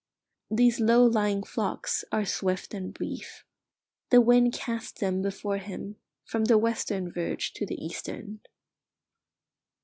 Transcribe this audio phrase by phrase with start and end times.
[0.49, 3.45] These low lying flocks are swift and brief;
[4.09, 8.41] the wind casts them before him, from the western verge to the eastern.